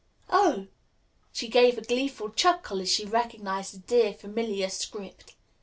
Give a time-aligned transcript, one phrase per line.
[0.31, 0.65] "Oh!"
[1.31, 5.35] She gave a gleeful chuckle as she recognized a dear, familiar script.